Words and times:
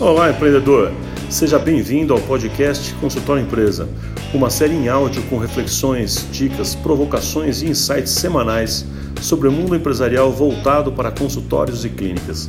Olá, 0.00 0.30
empreendedor! 0.30 0.90
Seja 1.28 1.58
bem-vindo 1.58 2.14
ao 2.14 2.20
podcast 2.20 2.94
Consultório 2.94 3.42
Empresa, 3.42 3.86
uma 4.32 4.48
série 4.48 4.72
em 4.72 4.88
áudio 4.88 5.22
com 5.24 5.36
reflexões, 5.36 6.26
dicas, 6.32 6.74
provocações 6.74 7.60
e 7.60 7.66
insights 7.66 8.12
semanais 8.12 8.86
sobre 9.20 9.46
o 9.46 9.52
mundo 9.52 9.76
empresarial 9.76 10.32
voltado 10.32 10.90
para 10.90 11.12
consultórios 11.12 11.84
e 11.84 11.90
clínicas. 11.90 12.48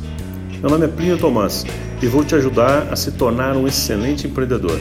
Meu 0.62 0.70
nome 0.70 0.86
é 0.86 0.88
Plínio 0.88 1.18
Tomás 1.18 1.66
e 2.00 2.06
vou 2.06 2.24
te 2.24 2.34
ajudar 2.34 2.90
a 2.90 2.96
se 2.96 3.12
tornar 3.12 3.54
um 3.54 3.66
excelente 3.66 4.26
empreendedor. 4.26 4.80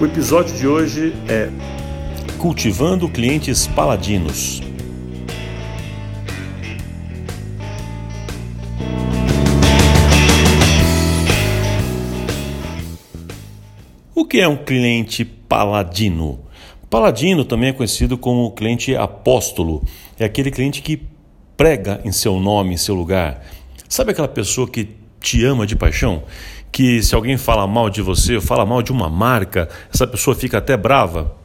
O 0.00 0.06
episódio 0.06 0.56
de 0.56 0.66
hoje 0.66 1.14
é 1.28 1.50
Cultivando 2.38 3.06
Clientes 3.10 3.66
Paladinos. 3.66 4.71
Que 14.32 14.40
é 14.40 14.48
um 14.48 14.56
cliente 14.56 15.26
paladino? 15.26 16.40
Paladino 16.88 17.44
também 17.44 17.68
é 17.68 17.72
conhecido 17.74 18.16
como 18.16 18.50
cliente 18.52 18.96
apóstolo. 18.96 19.84
É 20.18 20.24
aquele 20.24 20.50
cliente 20.50 20.80
que 20.80 21.02
prega 21.54 22.00
em 22.02 22.10
seu 22.10 22.40
nome, 22.40 22.72
em 22.72 22.78
seu 22.78 22.94
lugar. 22.94 23.44
Sabe 23.86 24.12
aquela 24.12 24.26
pessoa 24.26 24.66
que 24.66 24.88
te 25.20 25.44
ama 25.44 25.66
de 25.66 25.76
paixão? 25.76 26.22
Que 26.72 27.02
se 27.02 27.14
alguém 27.14 27.36
fala 27.36 27.66
mal 27.66 27.90
de 27.90 28.00
você, 28.00 28.40
fala 28.40 28.64
mal 28.64 28.82
de 28.82 28.90
uma 28.90 29.10
marca, 29.10 29.68
essa 29.92 30.06
pessoa 30.06 30.34
fica 30.34 30.56
até 30.56 30.78
brava? 30.78 31.36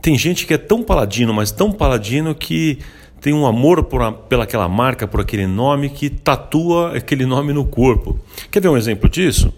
Tem 0.00 0.16
gente 0.16 0.46
que 0.46 0.54
é 0.54 0.58
tão 0.58 0.82
paladino, 0.82 1.34
mas 1.34 1.50
tão 1.50 1.70
paladino 1.70 2.34
que 2.34 2.78
tem 3.20 3.34
um 3.34 3.46
amor 3.46 3.84
por 3.84 4.02
a, 4.02 4.10
pelaquela 4.10 4.68
marca, 4.68 5.06
por 5.06 5.20
aquele 5.20 5.46
nome, 5.46 5.90
que 5.90 6.08
tatua 6.10 6.96
aquele 6.96 7.26
nome 7.26 7.52
no 7.52 7.64
corpo. 7.64 8.18
Quer 8.50 8.60
ver 8.60 8.68
um 8.68 8.76
exemplo 8.76 9.08
disso? 9.08 9.52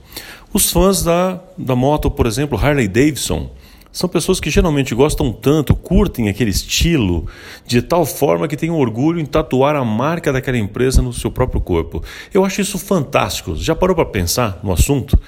Os 0.55 0.71
fãs 0.71 1.03
da, 1.03 1.41
da 1.59 1.75
moto, 1.75 2.09
por 2.09 2.27
exemplo, 2.27 2.57
Harley 2.57 2.87
Davidson, 2.87 3.51
são 3.91 4.09
pessoas 4.09 4.39
que 4.39 4.49
geralmente 4.49 4.95
gostam 4.95 5.33
tanto, 5.33 5.75
curtem 5.75 6.29
aquele 6.29 6.51
estilo, 6.51 7.27
de 7.67 7.83
tal 7.83 8.07
forma 8.07 8.47
que 8.47 8.57
têm 8.57 8.71
orgulho 8.71 9.19
em 9.19 9.27
tatuar 9.27 9.75
a 9.75 9.85
marca 9.85 10.33
daquela 10.33 10.57
empresa 10.57 11.03
no 11.03 11.13
seu 11.13 11.29
próprio 11.29 11.61
corpo. 11.61 12.05
Eu 12.33 12.45
acho 12.45 12.61
isso 12.61 12.79
fantástico. 12.79 13.57
Já 13.57 13.75
parou 13.75 13.97
para 13.97 14.05
pensar 14.05 14.61
no 14.63 14.73
assunto? 14.73 15.19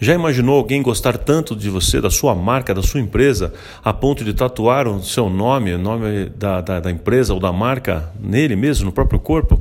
Já 0.00 0.14
imaginou 0.14 0.56
alguém 0.56 0.80
gostar 0.82 1.18
tanto 1.18 1.56
de 1.56 1.68
você, 1.68 2.00
da 2.00 2.08
sua 2.10 2.32
marca, 2.32 2.72
da 2.72 2.82
sua 2.82 3.00
empresa, 3.00 3.52
a 3.82 3.92
ponto 3.92 4.22
de 4.22 4.32
tatuar 4.34 4.86
o 4.86 5.02
seu 5.02 5.28
nome, 5.28 5.74
o 5.74 5.78
nome 5.78 6.26
da, 6.26 6.60
da, 6.60 6.78
da 6.78 6.92
empresa 6.92 7.34
ou 7.34 7.40
da 7.40 7.52
marca 7.52 8.12
nele 8.20 8.54
mesmo, 8.54 8.84
no 8.84 8.92
próprio 8.92 9.18
corpo? 9.18 9.60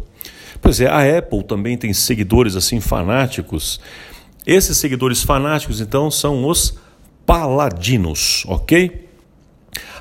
Pois 0.62 0.80
é, 0.80 0.88
a 0.88 1.18
Apple 1.18 1.44
também 1.44 1.76
tem 1.78 1.94
seguidores 1.94 2.56
assim 2.56 2.80
fanáticos 2.80 3.80
esses 4.46 4.78
seguidores 4.78 5.24
fanáticos, 5.24 5.82
então, 5.82 6.10
são 6.12 6.48
os 6.48 6.78
paladinos, 7.26 8.44
ok? 8.48 9.06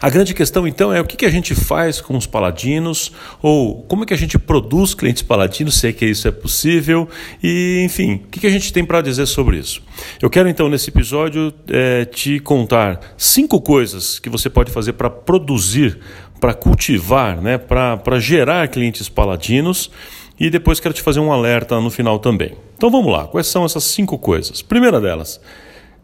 A 0.00 0.10
grande 0.10 0.34
questão 0.34 0.68
então 0.68 0.92
é 0.92 1.00
o 1.00 1.04
que, 1.04 1.24
a 1.24 1.30
gente 1.30 1.54
faz 1.54 1.98
com 1.98 2.14
os 2.14 2.26
paladinos, 2.26 3.10
ou 3.40 3.82
como 3.84 4.02
é 4.02 4.06
que 4.06 4.12
a 4.12 4.18
gente 4.18 4.38
produz 4.38 4.92
clientes 4.92 5.22
paladinos, 5.22 5.76
se 5.76 5.88
é 5.88 5.92
que 5.92 6.04
isso 6.04 6.28
é 6.28 6.30
possível, 6.30 7.08
e 7.42 7.82
enfim, 7.82 8.20
o 8.26 8.28
que, 8.28 8.46
a 8.46 8.50
gente 8.50 8.70
tem 8.70 8.84
para 8.84 9.00
dizer 9.00 9.24
sobre 9.24 9.56
isso. 9.56 9.82
Eu 10.20 10.28
quero 10.28 10.46
então 10.46 10.68
nesse 10.68 10.90
episódio 10.90 11.54
é, 11.68 12.04
te 12.04 12.38
contar 12.38 13.14
cinco 13.16 13.60
coisas 13.62 14.18
que 14.18 14.28
você 14.28 14.50
pode 14.50 14.70
fazer 14.70 14.92
para 14.92 15.08
produzir, 15.08 15.98
para 16.40 16.54
cultivar, 16.54 17.40
né, 17.40 17.58
para 17.58 18.18
gerar 18.20 18.68
clientes 18.68 19.08
paladinos 19.08 19.90
e 20.38 20.50
depois 20.50 20.80
quero 20.80 20.94
te 20.94 21.02
fazer 21.02 21.20
um 21.20 21.32
alerta 21.32 21.80
no 21.80 21.90
final 21.90 22.18
também. 22.18 22.52
Então 22.76 22.90
vamos 22.90 23.12
lá, 23.12 23.26
quais 23.26 23.46
são 23.46 23.64
essas 23.64 23.84
cinco 23.84 24.18
coisas? 24.18 24.60
Primeira 24.60 25.00
delas, 25.00 25.40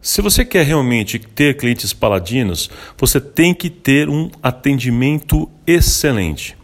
se 0.01 0.21
você 0.21 0.43
quer 0.43 0.65
realmente 0.65 1.19
ter 1.19 1.57
clientes 1.57 1.93
paladinos, 1.93 2.71
você 2.97 3.21
tem 3.21 3.53
que 3.53 3.69
ter 3.69 4.09
um 4.09 4.31
atendimento 4.41 5.47
excelente. 5.67 6.57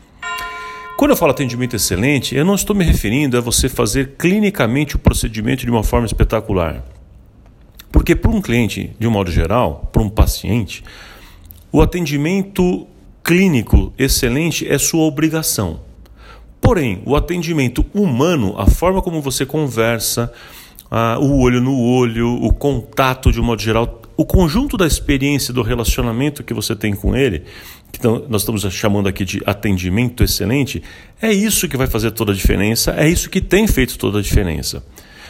Quando 0.97 1.11
eu 1.11 1.17
falo 1.17 1.29
atendimento 1.29 1.75
excelente, 1.75 2.35
eu 2.35 2.43
não 2.43 2.55
estou 2.55 2.75
me 2.75 2.83
referindo 2.83 3.37
a 3.37 3.41
você 3.41 3.69
fazer 3.69 4.15
clinicamente 4.17 4.95
o 4.95 4.99
procedimento 4.99 5.63
de 5.63 5.69
uma 5.69 5.83
forma 5.83 6.07
espetacular. 6.07 6.83
Porque 7.91 8.15
para 8.15 8.31
um 8.31 8.41
cliente, 8.41 8.95
de 8.97 9.07
um 9.07 9.11
modo 9.11 9.31
geral, 9.31 9.87
para 9.93 10.01
um 10.01 10.09
paciente, 10.09 10.83
o 11.71 11.79
atendimento 11.83 12.87
clínico 13.23 13.93
excelente 13.97 14.67
é 14.67 14.77
sua 14.77 15.01
obrigação. 15.01 15.81
Porém, 16.59 17.01
o 17.05 17.15
atendimento 17.15 17.85
humano, 17.93 18.55
a 18.57 18.65
forma 18.65 19.01
como 19.01 19.21
você 19.21 19.45
conversa, 19.45 20.31
o 21.19 21.41
olho 21.41 21.61
no 21.61 21.79
olho, 21.79 22.33
o 22.43 22.51
contato 22.53 23.31
de 23.31 23.39
um 23.39 23.43
modo 23.43 23.61
geral, 23.61 24.01
o 24.15 24.25
conjunto 24.25 24.75
da 24.77 24.87
experiência 24.87 25.53
do 25.53 25.61
relacionamento 25.61 26.43
que 26.43 26.53
você 26.53 26.75
tem 26.75 26.95
com 26.95 27.15
ele, 27.15 27.43
que 27.91 27.99
nós 28.27 28.41
estamos 28.41 28.61
chamando 28.73 29.07
aqui 29.07 29.23
de 29.23 29.41
atendimento 29.45 30.23
excelente, 30.23 30.81
é 31.21 31.31
isso 31.31 31.67
que 31.67 31.77
vai 31.77 31.87
fazer 31.87 32.11
toda 32.11 32.31
a 32.31 32.35
diferença, 32.35 32.95
é 32.97 33.07
isso 33.07 33.29
que 33.29 33.39
tem 33.39 33.67
feito 33.67 33.97
toda 33.97 34.19
a 34.19 34.21
diferença. 34.21 34.83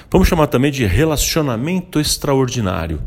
Vamos 0.09 0.28
chamar 0.30 0.48
também 0.48 0.72
de 0.72 0.86
relacionamento 0.86 2.00
extraordinário. 2.00 3.02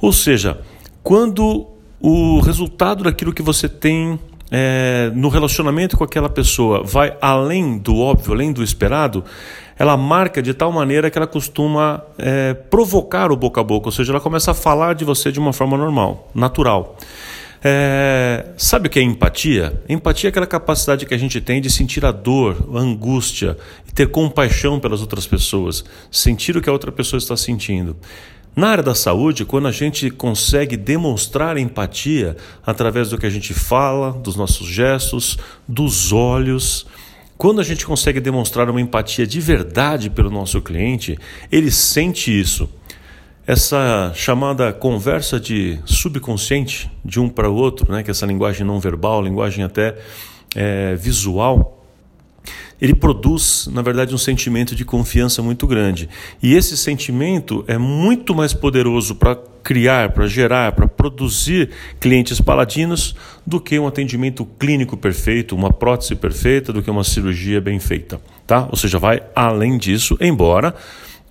Ou 0.00 0.12
seja, 0.12 0.60
quando 1.02 1.73
o 2.06 2.38
resultado 2.40 3.04
daquilo 3.04 3.32
que 3.32 3.40
você 3.40 3.66
tem 3.66 4.20
é, 4.50 5.10
no 5.14 5.30
relacionamento 5.30 5.96
com 5.96 6.04
aquela 6.04 6.28
pessoa 6.28 6.82
vai 6.84 7.16
além 7.18 7.78
do 7.78 7.98
óbvio, 7.98 8.34
além 8.34 8.52
do 8.52 8.62
esperado, 8.62 9.24
ela 9.78 9.96
marca 9.96 10.42
de 10.42 10.52
tal 10.52 10.70
maneira 10.70 11.10
que 11.10 11.16
ela 11.16 11.26
costuma 11.26 12.02
é, 12.18 12.52
provocar 12.52 13.32
o 13.32 13.36
boca 13.36 13.62
a 13.62 13.64
boca, 13.64 13.88
ou 13.88 13.90
seja, 13.90 14.12
ela 14.12 14.20
começa 14.20 14.50
a 14.50 14.54
falar 14.54 14.94
de 14.94 15.02
você 15.02 15.32
de 15.32 15.40
uma 15.40 15.50
forma 15.50 15.78
normal, 15.78 16.30
natural. 16.34 16.98
É, 17.64 18.50
sabe 18.58 18.88
o 18.88 18.90
que 18.90 18.98
é 18.98 19.02
empatia? 19.02 19.82
Empatia 19.88 20.28
é 20.28 20.30
aquela 20.30 20.46
capacidade 20.46 21.06
que 21.06 21.14
a 21.14 21.18
gente 21.18 21.40
tem 21.40 21.58
de 21.58 21.70
sentir 21.70 22.04
a 22.04 22.12
dor, 22.12 22.68
a 22.74 22.80
angústia 22.80 23.56
ter 23.94 24.10
compaixão 24.10 24.78
pelas 24.78 25.00
outras 25.00 25.26
pessoas, 25.26 25.82
sentir 26.10 26.54
o 26.54 26.60
que 26.60 26.68
a 26.68 26.72
outra 26.72 26.92
pessoa 26.92 27.16
está 27.16 27.34
sentindo. 27.34 27.96
Na 28.56 28.68
área 28.68 28.84
da 28.84 28.94
saúde, 28.94 29.44
quando 29.44 29.66
a 29.66 29.72
gente 29.72 30.10
consegue 30.10 30.76
demonstrar 30.76 31.56
empatia 31.58 32.36
através 32.64 33.10
do 33.10 33.18
que 33.18 33.26
a 33.26 33.30
gente 33.30 33.52
fala, 33.52 34.12
dos 34.12 34.36
nossos 34.36 34.68
gestos, 34.68 35.36
dos 35.66 36.12
olhos, 36.12 36.86
quando 37.36 37.60
a 37.60 37.64
gente 37.64 37.84
consegue 37.84 38.20
demonstrar 38.20 38.70
uma 38.70 38.80
empatia 38.80 39.26
de 39.26 39.40
verdade 39.40 40.08
pelo 40.08 40.30
nosso 40.30 40.62
cliente, 40.62 41.18
ele 41.50 41.70
sente 41.70 42.30
isso. 42.30 42.68
Essa 43.44 44.12
chamada 44.14 44.72
conversa 44.72 45.40
de 45.40 45.80
subconsciente 45.84 46.90
de 47.04 47.18
um 47.18 47.28
para 47.28 47.50
o 47.50 47.54
outro, 47.56 47.92
né, 47.92 48.04
que 48.04 48.10
é 48.10 48.12
essa 48.12 48.24
linguagem 48.24 48.64
não 48.64 48.78
verbal, 48.78 49.20
linguagem 49.20 49.64
até 49.64 49.96
é, 50.54 50.94
visual, 50.94 51.73
ele 52.80 52.94
produz, 52.94 53.68
na 53.72 53.82
verdade, 53.82 54.14
um 54.14 54.18
sentimento 54.18 54.74
de 54.74 54.84
confiança 54.84 55.42
muito 55.42 55.66
grande. 55.66 56.08
E 56.42 56.54
esse 56.54 56.76
sentimento 56.76 57.64
é 57.66 57.78
muito 57.78 58.34
mais 58.34 58.52
poderoso 58.52 59.14
para 59.14 59.36
criar, 59.62 60.10
para 60.10 60.26
gerar, 60.26 60.72
para 60.72 60.86
produzir 60.86 61.70
clientes 61.98 62.40
paladinos 62.40 63.16
do 63.46 63.60
que 63.60 63.78
um 63.78 63.86
atendimento 63.86 64.44
clínico 64.58 64.96
perfeito, 64.96 65.56
uma 65.56 65.72
prótese 65.72 66.14
perfeita, 66.14 66.72
do 66.72 66.82
que 66.82 66.90
uma 66.90 67.02
cirurgia 67.02 67.60
bem 67.60 67.80
feita, 67.80 68.20
tá? 68.46 68.68
Ou 68.70 68.76
seja, 68.76 68.98
vai 68.98 69.22
além 69.34 69.78
disso, 69.78 70.18
embora 70.20 70.74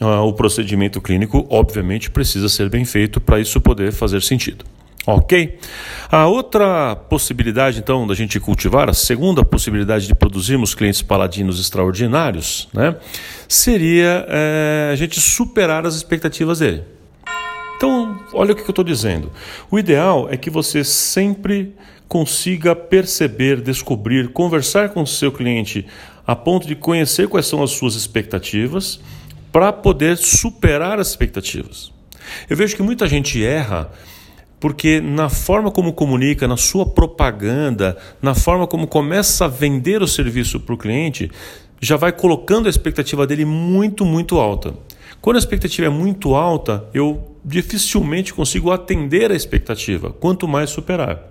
uh, 0.01 0.27
o 0.27 0.33
procedimento 0.33 0.99
clínico, 0.99 1.45
obviamente, 1.49 2.09
precisa 2.09 2.49
ser 2.49 2.69
bem 2.69 2.83
feito 2.85 3.21
para 3.21 3.39
isso 3.39 3.61
poder 3.61 3.91
fazer 3.91 4.21
sentido. 4.23 4.65
Ok? 5.05 5.59
A 6.09 6.27
outra 6.27 6.95
possibilidade, 6.95 7.79
então, 7.79 8.07
da 8.07 8.15
gente 8.15 8.39
cultivar, 8.39 8.89
a 8.89 8.93
segunda 8.93 9.43
possibilidade 9.43 10.07
de 10.07 10.15
produzirmos 10.15 10.73
clientes 10.73 11.01
paladinos 11.01 11.59
extraordinários, 11.59 12.69
né, 12.73 12.95
seria 13.47 14.25
é, 14.29 14.89
a 14.93 14.95
gente 14.95 15.19
superar 15.19 15.85
as 15.85 15.95
expectativas 15.95 16.59
dele. 16.59 16.83
Então, 17.75 18.17
olha 18.31 18.53
o 18.53 18.55
que 18.55 18.61
eu 18.61 18.69
estou 18.69 18.85
dizendo. 18.85 19.29
O 19.69 19.77
ideal 19.77 20.29
é 20.29 20.37
que 20.37 20.49
você 20.49 20.85
sempre 20.85 21.75
consiga 22.07 22.73
perceber, 22.73 23.59
descobrir, 23.59 24.29
conversar 24.29 24.89
com 24.89 25.01
o 25.01 25.07
seu 25.07 25.31
cliente 25.31 25.85
a 26.25 26.33
ponto 26.33 26.65
de 26.65 26.75
conhecer 26.75 27.27
quais 27.27 27.45
são 27.45 27.61
as 27.61 27.71
suas 27.71 27.95
expectativas 27.95 29.01
para 29.51 29.73
poder 29.73 30.15
superar 30.15 30.97
as 30.97 31.09
expectativas. 31.09 31.91
Eu 32.49 32.55
vejo 32.55 32.75
que 32.75 32.81
muita 32.81 33.07
gente 33.07 33.43
erra 33.43 33.91
porque 34.63 35.01
na 35.01 35.27
forma 35.27 35.69
como 35.69 35.91
comunica, 35.91 36.47
na 36.47 36.55
sua 36.55 36.85
propaganda, 36.85 37.97
na 38.21 38.33
forma 38.33 38.65
como 38.65 38.87
começa 38.87 39.43
a 39.43 39.47
vender 39.49 40.01
o 40.01 40.07
serviço 40.07 40.57
para 40.57 40.73
o 40.73 40.77
cliente, 40.77 41.29
já 41.81 41.97
vai 41.97 42.13
colocando 42.13 42.67
a 42.67 42.69
expectativa 42.69 43.27
dele 43.27 43.43
muito, 43.43 44.05
muito 44.05 44.39
alta. 44.39 44.73
Quando 45.19 45.35
a 45.35 45.39
expectativa 45.39 45.87
é 45.87 45.89
muito 45.89 46.33
alta, 46.33 46.87
eu 46.93 47.35
dificilmente 47.43 48.33
consigo 48.33 48.71
atender 48.71 49.33
a 49.33 49.35
expectativa, 49.35 50.11
quanto 50.11 50.47
mais 50.47 50.69
superar. 50.69 51.29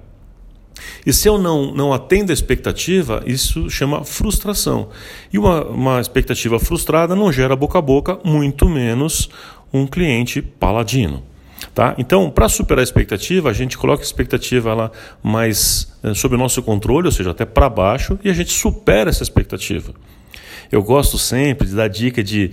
E 1.07 1.11
se 1.11 1.27
eu 1.27 1.39
não, 1.39 1.75
não 1.75 1.91
atendo 1.91 2.33
a 2.33 2.35
expectativa, 2.35 3.23
isso 3.25 3.71
chama 3.71 4.05
frustração. 4.05 4.91
E 5.33 5.39
uma, 5.39 5.65
uma 5.65 6.01
expectativa 6.03 6.59
frustrada 6.59 7.17
não 7.17 7.33
gera 7.33 7.57
boca 7.57 7.79
a 7.79 7.83
boca, 7.83 8.19
muito 8.23 8.69
menos 8.69 9.31
um 9.73 9.87
cliente 9.87 10.43
paladino. 10.43 11.32
Tá? 11.75 11.95
Então, 11.97 12.31
para 12.31 12.51
superar 12.51 12.81
a 12.81 12.83
expectativa, 12.83 13.49
a 13.49 13.53
gente 13.53 13.79
coloca 13.79 14.03
a 14.03 14.05
expectativa 14.05 14.75
lá 14.75 14.91
mais 15.23 15.91
é, 16.03 16.13
sob 16.13 16.35
o 16.35 16.39
nosso 16.39 16.63
controle, 16.63 17.07
ou 17.07 17.13
seja, 17.13 17.31
até 17.31 17.47
para 17.47 17.69
baixo, 17.71 18.19
e 18.23 18.29
a 18.29 18.33
gente 18.35 18.53
supera 18.53 19.09
essa 19.09 19.23
expectativa. 19.23 19.95
Eu 20.71 20.83
gosto 20.83 21.19
sempre 21.19 21.67
de 21.67 21.75
dar 21.75 21.89
dica 21.89 22.23
de, 22.23 22.51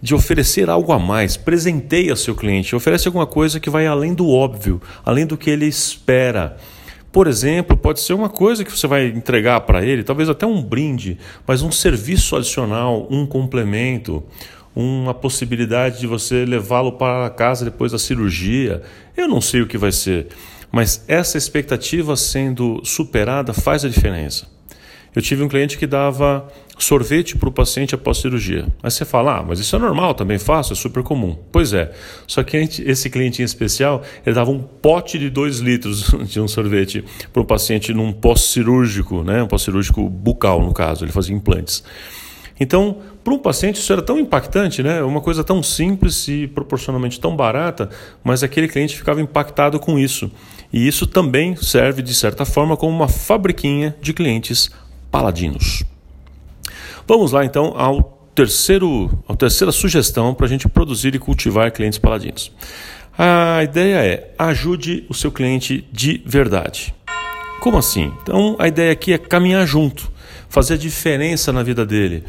de 0.00 0.14
oferecer 0.14 0.70
algo 0.70 0.92
a 0.92 0.98
mais, 0.98 1.36
presenteie 1.36 2.10
ao 2.10 2.16
seu 2.16 2.34
cliente, 2.34 2.74
oferece 2.74 3.08
alguma 3.08 3.26
coisa 3.26 3.60
que 3.60 3.68
vai 3.68 3.86
além 3.86 4.14
do 4.14 4.28
óbvio, 4.28 4.80
além 5.04 5.26
do 5.26 5.36
que 5.36 5.50
ele 5.50 5.66
espera. 5.66 6.56
Por 7.10 7.26
exemplo, 7.26 7.76
pode 7.76 8.00
ser 8.00 8.14
uma 8.14 8.30
coisa 8.30 8.64
que 8.64 8.72
você 8.72 8.86
vai 8.86 9.06
entregar 9.06 9.60
para 9.62 9.84
ele, 9.84 10.02
talvez 10.02 10.30
até 10.30 10.46
um 10.46 10.62
brinde, 10.62 11.18
mas 11.46 11.60
um 11.60 11.70
serviço 11.70 12.36
adicional, 12.36 13.06
um 13.10 13.26
complemento, 13.26 14.24
uma 14.74 15.14
possibilidade 15.14 16.00
de 16.00 16.06
você 16.06 16.44
levá-lo 16.44 16.92
para 16.92 17.28
casa 17.30 17.64
depois 17.64 17.92
da 17.92 17.98
cirurgia. 17.98 18.82
Eu 19.16 19.28
não 19.28 19.40
sei 19.40 19.62
o 19.62 19.66
que 19.66 19.76
vai 19.76 19.92
ser, 19.92 20.28
mas 20.70 21.04
essa 21.06 21.36
expectativa 21.36 22.16
sendo 22.16 22.80
superada 22.84 23.52
faz 23.52 23.84
a 23.84 23.88
diferença. 23.88 24.50
Eu 25.14 25.20
tive 25.20 25.42
um 25.42 25.48
cliente 25.48 25.76
que 25.76 25.86
dava 25.86 26.48
sorvete 26.78 27.36
para 27.36 27.48
o 27.48 27.52
paciente 27.52 27.94
após 27.94 28.16
cirurgia. 28.16 28.66
Aí 28.82 28.90
você 28.90 29.04
fala, 29.04 29.38
ah, 29.38 29.42
mas 29.42 29.58
isso 29.60 29.76
é 29.76 29.78
normal, 29.78 30.14
também 30.14 30.38
faço, 30.38 30.72
é 30.72 30.76
super 30.76 31.02
comum. 31.02 31.36
Pois 31.52 31.74
é, 31.74 31.92
só 32.26 32.42
que 32.42 32.56
esse 32.56 33.10
cliente 33.10 33.42
em 33.42 33.44
especial, 33.44 34.02
ele 34.24 34.34
dava 34.34 34.50
um 34.50 34.60
pote 34.60 35.18
de 35.18 35.28
2 35.28 35.58
litros 35.58 36.10
de 36.26 36.40
um 36.40 36.48
sorvete 36.48 37.04
para 37.30 37.42
o 37.42 37.44
paciente 37.44 37.92
num 37.92 38.10
pós-cirúrgico, 38.10 39.22
né? 39.22 39.42
um 39.42 39.46
pós-cirúrgico 39.46 40.08
bucal, 40.08 40.62
no 40.62 40.72
caso, 40.72 41.04
ele 41.04 41.12
fazia 41.12 41.36
implantes. 41.36 41.84
Então, 42.60 42.98
para 43.24 43.32
um 43.32 43.38
paciente 43.38 43.76
isso 43.76 43.92
era 43.92 44.02
tão 44.02 44.18
impactante, 44.18 44.82
né? 44.82 45.02
uma 45.02 45.20
coisa 45.20 45.42
tão 45.42 45.62
simples 45.62 46.28
e 46.28 46.46
proporcionalmente 46.46 47.18
tão 47.18 47.34
barata, 47.34 47.88
mas 48.22 48.42
aquele 48.42 48.68
cliente 48.68 48.96
ficava 48.96 49.20
impactado 49.20 49.78
com 49.80 49.98
isso. 49.98 50.30
E 50.72 50.86
isso 50.86 51.06
também 51.06 51.56
serve, 51.56 52.02
de 52.02 52.14
certa 52.14 52.44
forma, 52.44 52.76
como 52.76 52.94
uma 52.94 53.08
fabriquinha 53.08 53.96
de 54.00 54.12
clientes 54.12 54.70
paladinos. 55.10 55.84
Vamos 57.06 57.32
lá 57.32 57.44
então 57.44 57.74
ao 57.76 58.18
terceiro, 58.34 59.10
a 59.28 59.34
terceira 59.34 59.72
sugestão 59.72 60.34
para 60.34 60.46
a 60.46 60.48
gente 60.48 60.68
produzir 60.68 61.14
e 61.14 61.18
cultivar 61.18 61.70
clientes 61.72 61.98
paladinos. 61.98 62.50
A 63.18 63.62
ideia 63.62 64.06
é 64.06 64.34
ajude 64.38 65.04
o 65.08 65.14
seu 65.14 65.30
cliente 65.30 65.86
de 65.92 66.22
verdade. 66.24 66.94
Como 67.60 67.76
assim? 67.76 68.12
Então 68.22 68.56
a 68.58 68.66
ideia 68.66 68.92
aqui 68.92 69.12
é 69.12 69.18
caminhar 69.18 69.66
junto, 69.66 70.10
fazer 70.52 70.74
a 70.74 70.76
diferença 70.76 71.50
na 71.50 71.62
vida 71.62 71.86
dele. 71.86 72.24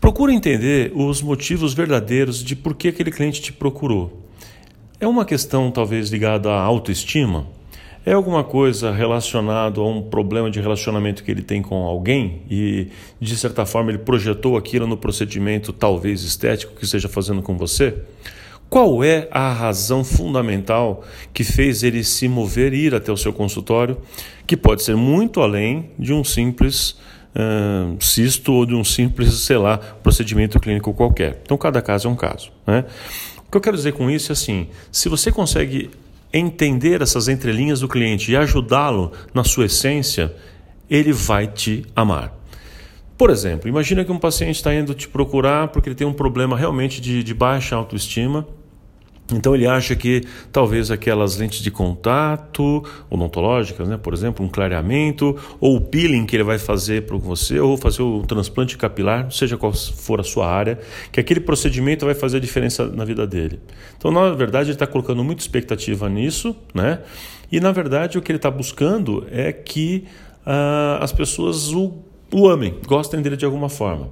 Procura 0.00 0.32
entender 0.32 0.90
os 0.92 1.22
motivos 1.22 1.72
verdadeiros 1.72 2.42
de 2.42 2.56
por 2.56 2.74
que 2.74 2.88
aquele 2.88 3.12
cliente 3.12 3.40
te 3.40 3.52
procurou. 3.52 4.24
É 4.98 5.06
uma 5.06 5.24
questão 5.24 5.70
talvez 5.70 6.10
ligada 6.10 6.50
à 6.50 6.60
autoestima? 6.60 7.46
É 8.04 8.12
alguma 8.12 8.42
coisa 8.42 8.90
relacionado 8.90 9.80
a 9.80 9.88
um 9.88 10.02
problema 10.02 10.50
de 10.50 10.60
relacionamento 10.60 11.22
que 11.22 11.30
ele 11.30 11.42
tem 11.42 11.62
com 11.62 11.84
alguém 11.84 12.42
e, 12.50 12.88
de 13.20 13.36
certa 13.36 13.64
forma, 13.64 13.92
ele 13.92 13.98
projetou 13.98 14.56
aquilo 14.56 14.84
no 14.84 14.96
procedimento, 14.96 15.72
talvez 15.72 16.24
estético, 16.24 16.74
que 16.74 16.84
esteja 16.84 17.08
fazendo 17.08 17.40
com 17.40 17.56
você? 17.56 17.94
Qual 18.68 19.04
é 19.04 19.28
a 19.30 19.52
razão 19.52 20.02
fundamental 20.02 21.04
que 21.32 21.44
fez 21.44 21.84
ele 21.84 22.02
se 22.02 22.26
mover 22.26 22.74
e 22.74 22.86
ir 22.86 22.96
até 22.96 23.12
o 23.12 23.16
seu 23.16 23.32
consultório, 23.32 23.96
que 24.44 24.56
pode 24.56 24.82
ser 24.82 24.96
muito 24.96 25.40
além 25.40 25.90
de 25.96 26.12
um 26.12 26.24
simples 26.24 26.96
cisto 28.00 28.52
ou 28.52 28.66
de 28.66 28.74
um 28.74 28.84
simples, 28.84 29.34
sei 29.34 29.56
lá, 29.56 29.78
procedimento 29.78 30.60
clínico 30.60 30.92
qualquer? 30.94 31.40
Então, 31.42 31.56
cada 31.56 31.82
caso 31.82 32.08
é 32.08 32.10
um 32.10 32.16
caso. 32.16 32.50
Né? 32.66 32.84
O 33.46 33.50
que 33.50 33.56
eu 33.56 33.60
quero 33.60 33.76
dizer 33.76 33.92
com 33.92 34.10
isso 34.10 34.32
é 34.32 34.34
assim: 34.34 34.68
se 34.90 35.08
você 35.08 35.32
consegue 35.32 35.90
entender 36.32 37.00
essas 37.00 37.28
entrelinhas 37.28 37.80
do 37.80 37.88
cliente 37.88 38.32
e 38.32 38.36
ajudá-lo 38.36 39.12
na 39.32 39.44
sua 39.44 39.66
essência, 39.66 40.34
ele 40.90 41.12
vai 41.12 41.46
te 41.46 41.84
amar. 41.94 42.32
Por 43.16 43.30
exemplo, 43.30 43.68
imagina 43.68 44.04
que 44.04 44.10
um 44.10 44.18
paciente 44.18 44.56
está 44.56 44.74
indo 44.74 44.92
te 44.92 45.08
procurar 45.08 45.68
porque 45.68 45.88
ele 45.88 45.94
tem 45.94 46.06
um 46.06 46.12
problema 46.12 46.56
realmente 46.56 47.00
de, 47.00 47.22
de 47.22 47.32
baixa 47.32 47.76
autoestima 47.76 48.46
então 49.32 49.54
ele 49.54 49.66
acha 49.66 49.96
que 49.96 50.22
talvez 50.52 50.90
aquelas 50.90 51.36
lentes 51.36 51.60
de 51.60 51.70
contato 51.70 52.84
odontológicas, 53.08 53.88
né, 53.88 53.96
por 53.96 54.12
exemplo, 54.12 54.44
um 54.44 54.48
clareamento, 54.48 55.36
ou 55.58 55.76
o 55.76 55.80
peeling 55.80 56.26
que 56.26 56.36
ele 56.36 56.44
vai 56.44 56.58
fazer 56.58 57.06
para 57.06 57.16
você, 57.16 57.58
ou 57.58 57.76
fazer 57.76 58.02
o 58.02 58.22
transplante 58.26 58.76
capilar, 58.76 59.30
seja 59.30 59.56
qual 59.56 59.72
for 59.72 60.20
a 60.20 60.24
sua 60.24 60.46
área, 60.46 60.78
que 61.10 61.18
aquele 61.18 61.40
procedimento 61.40 62.04
vai 62.04 62.14
fazer 62.14 62.36
a 62.36 62.40
diferença 62.40 62.86
na 62.86 63.04
vida 63.04 63.26
dele. 63.26 63.60
Então, 63.96 64.10
na 64.10 64.30
verdade, 64.32 64.68
ele 64.68 64.74
está 64.74 64.86
colocando 64.86 65.24
muita 65.24 65.42
expectativa 65.42 66.08
nisso, 66.08 66.54
né? 66.74 67.00
E 67.50 67.60
na 67.60 67.70
verdade 67.70 68.18
o 68.18 68.22
que 68.22 68.32
ele 68.32 68.38
está 68.38 68.50
buscando 68.50 69.26
é 69.30 69.52
que 69.52 70.04
uh, 70.44 71.00
as 71.02 71.12
pessoas 71.12 71.72
o, 71.72 71.94
o 72.36 72.48
amem, 72.48 72.74
gostem 72.84 73.22
dele 73.22 73.36
de 73.36 73.44
alguma 73.44 73.68
forma. 73.68 74.08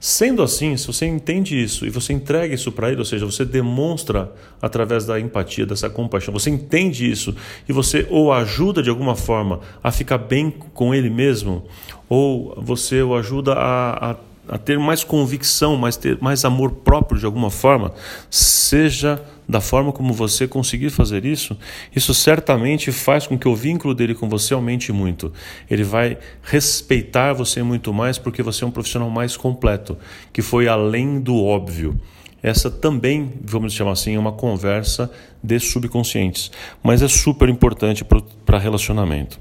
Sendo 0.00 0.42
assim, 0.42 0.78
se 0.78 0.86
você 0.86 1.04
entende 1.04 1.62
isso 1.62 1.84
e 1.84 1.90
você 1.90 2.14
entrega 2.14 2.54
isso 2.54 2.72
para 2.72 2.88
ele, 2.88 3.00
ou 3.00 3.04
seja, 3.04 3.26
você 3.26 3.44
demonstra 3.44 4.32
através 4.62 5.04
da 5.04 5.20
empatia, 5.20 5.66
dessa 5.66 5.90
compaixão, 5.90 6.32
você 6.32 6.48
entende 6.48 7.10
isso 7.10 7.36
e 7.68 7.74
você 7.74 8.06
ou 8.08 8.32
ajuda 8.32 8.82
de 8.82 8.88
alguma 8.88 9.14
forma 9.14 9.60
a 9.84 9.92
ficar 9.92 10.16
bem 10.16 10.50
com 10.50 10.94
ele 10.94 11.10
mesmo, 11.10 11.64
ou 12.08 12.54
você 12.56 13.02
o 13.02 13.14
ajuda 13.14 13.52
a, 13.52 14.12
a, 14.12 14.16
a 14.48 14.58
ter 14.58 14.78
mais 14.78 15.04
convicção, 15.04 15.76
mais, 15.76 15.98
ter, 15.98 16.16
mais 16.18 16.46
amor 16.46 16.70
próprio 16.70 17.20
de 17.20 17.26
alguma 17.26 17.50
forma, 17.50 17.92
seja 18.30 19.22
da 19.48 19.60
forma 19.60 19.92
como 19.92 20.12
você 20.12 20.48
conseguir 20.48 20.90
fazer 20.90 21.24
isso, 21.24 21.56
isso 21.94 22.12
certamente 22.12 22.90
faz 22.90 23.26
com 23.26 23.38
que 23.38 23.46
o 23.46 23.54
vínculo 23.54 23.94
dele 23.94 24.14
com 24.14 24.28
você 24.28 24.54
aumente 24.54 24.92
muito. 24.92 25.32
Ele 25.70 25.84
vai 25.84 26.18
respeitar 26.42 27.32
você 27.32 27.62
muito 27.62 27.92
mais 27.92 28.18
porque 28.18 28.42
você 28.42 28.64
é 28.64 28.66
um 28.66 28.70
profissional 28.70 29.08
mais 29.08 29.36
completo, 29.36 29.96
que 30.32 30.42
foi 30.42 30.68
além 30.68 31.20
do 31.20 31.44
óbvio. 31.44 31.98
Essa 32.42 32.70
também, 32.70 33.32
vamos 33.42 33.72
chamar 33.72 33.92
assim, 33.92 34.14
é 34.14 34.18
uma 34.18 34.32
conversa 34.32 35.10
de 35.42 35.58
subconscientes, 35.58 36.50
mas 36.82 37.02
é 37.02 37.08
super 37.08 37.48
importante 37.48 38.04
para 38.44 38.58
relacionamento. 38.58 39.40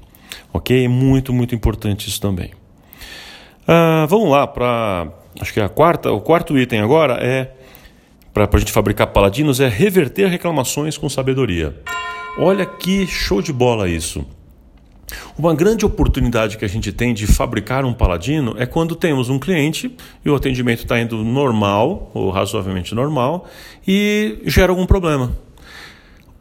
Ok? 0.54 0.86
É 0.86 0.88
muito, 0.88 1.34
muito 1.34 1.54
importante 1.54 2.08
isso 2.08 2.20
também. 2.22 2.52
Ah, 3.68 4.06
vamos 4.08 4.30
lá 4.30 4.48
para. 4.48 5.08
Acho 5.40 5.54
que 5.54 5.60
a 5.60 5.68
quarta, 5.68 6.12
o 6.12 6.22
quarto 6.22 6.58
item 6.58 6.80
agora 6.80 7.16
é 7.22 7.52
para 8.36 8.50
a 8.54 8.60
gente 8.60 8.74
fabricar 8.74 9.08
paladinos 9.08 9.62
é 9.62 9.70
reverter 9.70 10.28
reclamações 10.28 10.98
com 10.98 11.08
sabedoria. 11.08 11.74
Olha 12.38 12.66
que 12.66 13.08
show 13.08 13.42
de 13.42 13.54
bola 13.54 13.88
isso. 13.88 14.26
Uma 15.38 15.56
grande 15.56 15.86
oportunidade 15.86 16.58
que 16.58 16.66
a 16.66 16.68
gente 16.68 16.92
tem 16.92 17.14
de 17.14 17.28
fabricar 17.28 17.86
um 17.86 17.94
paladino 17.94 18.54
é 18.58 18.66
quando 18.66 18.94
temos 18.94 19.30
um 19.30 19.40
cliente 19.40 19.96
e 20.26 20.30
o 20.30 20.36
atendimento 20.36 20.84
está 20.84 21.00
indo 21.00 21.24
normal, 21.24 22.12
ou 22.14 22.30
razoavelmente 22.30 22.94
normal, 22.94 23.48
e 23.88 24.40
gera 24.46 24.70
algum 24.70 24.86
problema. 24.86 25.34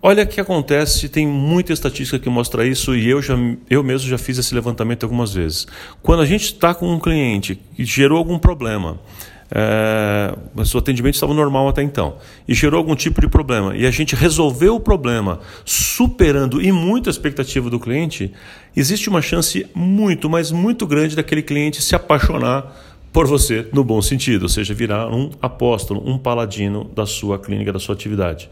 Olha 0.02 0.24
o 0.24 0.26
que 0.26 0.40
acontece, 0.40 1.08
tem 1.08 1.28
muita 1.28 1.72
estatística 1.72 2.18
que 2.18 2.28
mostra 2.28 2.66
isso 2.66 2.96
e 2.96 3.08
eu, 3.08 3.22
já, 3.22 3.36
eu 3.70 3.84
mesmo 3.84 4.08
já 4.08 4.18
fiz 4.18 4.36
esse 4.36 4.52
levantamento 4.52 5.04
algumas 5.04 5.32
vezes. 5.32 5.64
Quando 6.02 6.22
a 6.22 6.26
gente 6.26 6.42
está 6.46 6.74
com 6.74 6.92
um 6.92 6.98
cliente 6.98 7.54
que 7.54 7.84
gerou 7.84 8.18
algum 8.18 8.36
problema, 8.36 8.98
é, 9.54 10.36
o 10.56 10.78
atendimento 10.78 11.14
estava 11.14 11.32
normal 11.32 11.68
até 11.68 11.80
então. 11.80 12.16
E 12.48 12.54
gerou 12.54 12.78
algum 12.78 12.96
tipo 12.96 13.20
de 13.20 13.28
problema. 13.28 13.76
E 13.76 13.86
a 13.86 13.90
gente 13.90 14.16
resolveu 14.16 14.74
o 14.74 14.80
problema 14.80 15.38
superando 15.64 16.60
e 16.60 16.72
muito 16.72 17.08
a 17.08 17.12
expectativa 17.12 17.70
do 17.70 17.78
cliente, 17.78 18.32
existe 18.74 19.08
uma 19.08 19.22
chance 19.22 19.64
muito, 19.72 20.28
mas 20.28 20.50
muito 20.50 20.86
grande 20.86 21.14
daquele 21.14 21.42
cliente 21.42 21.80
se 21.80 21.94
apaixonar 21.94 22.74
por 23.12 23.28
você 23.28 23.68
no 23.72 23.84
bom 23.84 24.02
sentido, 24.02 24.42
ou 24.42 24.48
seja, 24.48 24.74
virar 24.74 25.08
um 25.08 25.30
apóstolo, 25.40 26.02
um 26.04 26.18
paladino 26.18 26.82
da 26.92 27.06
sua 27.06 27.38
clínica, 27.38 27.72
da 27.72 27.78
sua 27.78 27.94
atividade 27.94 28.50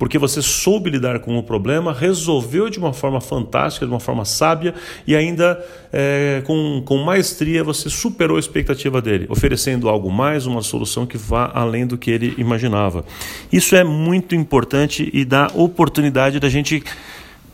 porque 0.00 0.16
você 0.16 0.40
soube 0.40 0.88
lidar 0.88 1.18
com 1.18 1.36
o 1.36 1.42
problema, 1.42 1.92
resolveu 1.92 2.70
de 2.70 2.78
uma 2.78 2.90
forma 2.90 3.20
fantástica, 3.20 3.84
de 3.84 3.92
uma 3.92 4.00
forma 4.00 4.24
sábia 4.24 4.74
e 5.06 5.14
ainda 5.14 5.62
é, 5.92 6.42
com, 6.46 6.82
com 6.86 6.96
maestria 6.96 7.62
você 7.62 7.90
superou 7.90 8.38
a 8.38 8.40
expectativa 8.40 9.02
dele, 9.02 9.26
oferecendo 9.28 9.90
algo 9.90 10.10
mais, 10.10 10.46
uma 10.46 10.62
solução 10.62 11.04
que 11.04 11.18
vá 11.18 11.50
além 11.52 11.86
do 11.86 11.98
que 11.98 12.10
ele 12.10 12.34
imaginava. 12.38 13.04
Isso 13.52 13.76
é 13.76 13.84
muito 13.84 14.34
importante 14.34 15.10
e 15.12 15.22
dá 15.22 15.48
oportunidade 15.52 16.40
da 16.40 16.48
gente 16.48 16.82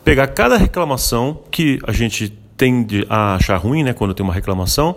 pegar 0.05 0.27
cada 0.27 0.55
reclamação 0.55 1.41
que 1.51 1.79
a 1.85 1.91
gente 1.91 2.29
tende 2.55 3.05
a 3.09 3.35
achar 3.35 3.57
ruim, 3.57 3.83
né, 3.83 3.91
quando 3.91 4.13
tem 4.13 4.23
uma 4.23 4.33
reclamação, 4.33 4.95